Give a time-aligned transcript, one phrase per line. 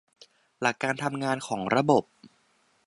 [0.61, 2.03] หลักการทำงานของระบบ